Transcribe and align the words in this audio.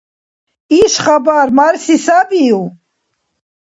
Иш 0.81 0.93
хабар 1.03 1.49
марси 1.57 1.95
сабив? 2.05 2.59